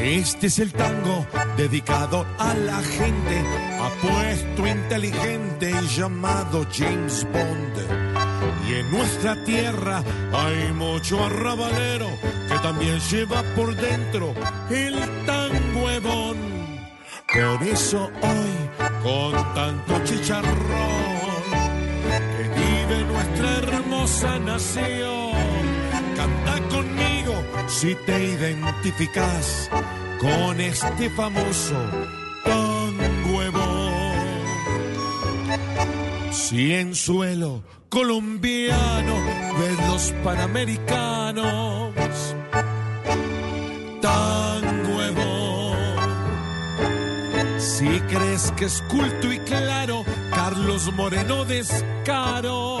[0.00, 1.26] Este es el tango
[1.56, 3.44] dedicado a la gente,
[3.80, 7.74] apuesto, inteligente y llamado James Bond.
[8.68, 12.08] Y en nuestra tierra hay mucho arrabalero
[12.48, 14.34] que también lleva por dentro
[14.70, 15.64] el tango.
[17.34, 18.54] Por eso hoy,
[19.02, 20.54] con tanto chicharrón,
[22.36, 25.53] que vive nuestra hermosa nación,
[26.24, 27.34] canta conmigo
[27.66, 29.70] si te identificas
[30.20, 31.76] con este famoso
[32.44, 34.14] tan huevón.
[36.30, 39.14] Si en suelo colombiano
[39.58, 41.92] ves los panamericanos,
[44.00, 45.76] tan huevón.
[47.58, 52.80] Si crees que es culto y claro, Carlos Moreno descaro,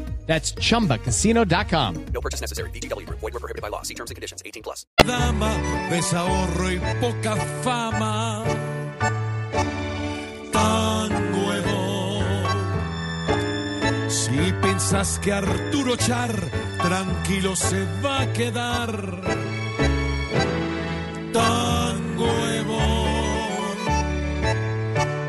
[0.25, 2.05] That's chumbacasino.com.
[2.13, 2.69] No purchase necessary.
[2.71, 3.07] BGW.
[3.09, 3.81] Void were prohibited by law.
[3.81, 4.41] See terms and conditions.
[4.45, 4.85] 18 plus.
[5.05, 5.51] dama
[5.89, 8.43] ves ahorro y poca fama.
[10.51, 12.25] Tan huevón.
[14.09, 16.31] Si pensás que Arturo Char
[16.81, 18.91] tranquilo se va a quedar.
[21.33, 23.77] Tan huevón.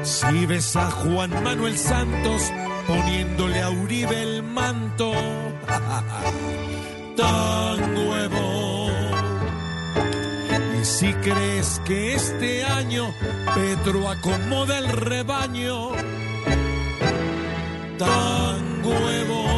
[0.04, 2.52] Si ves a Juan Manuel Santos
[2.86, 5.12] poniéndole a Uribe el manto.
[7.16, 8.92] Tan huevón.
[10.80, 13.12] Y si crees que este año
[13.54, 15.90] Petro acomoda el rebaño,
[17.98, 19.52] tan huevón.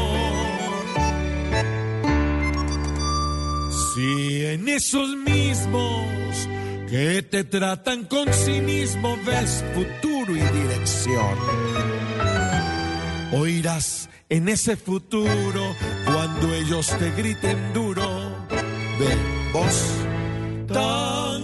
[3.95, 6.05] Si en esos mismos
[6.91, 11.39] que te tratan con cinismo ves futuro y dirección,
[13.35, 15.75] oirás en ese futuro
[16.07, 18.31] cuando ellos te griten duro.
[18.99, 19.17] De
[19.53, 19.77] voz
[20.69, 21.44] tan